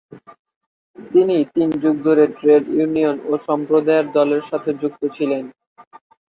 [0.97, 5.43] তিনি তিন যুগ ধরে ট্রেড ইউনিয়ন এবং সম্প্রদায়ের দলের সাথে যুক্ত ছিলেন।